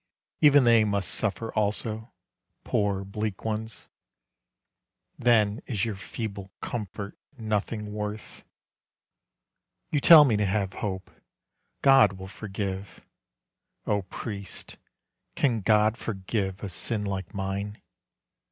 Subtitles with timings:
[0.39, 2.11] Even they must suffer also,
[2.63, 3.87] poor bleak ones,
[5.19, 8.43] Then is your feeble comfort nothing worth.
[9.91, 11.11] You tell me to have hope,
[11.83, 13.05] God will forgive.
[13.85, 14.75] O Priest,
[15.35, 17.79] can God forgive a sin like mine?